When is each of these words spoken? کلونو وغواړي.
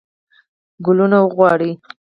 کلونو 0.85 1.17
وغواړي. 1.23 1.71